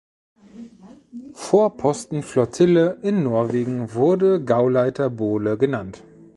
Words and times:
Vorpostenflottille 1.35 2.97
in 3.03 3.21
Norwegen 3.21 3.93
wurde 3.93 4.43
"Gauleiter 4.43 5.11
Bohle" 5.11 5.59
genannt. 5.59 6.01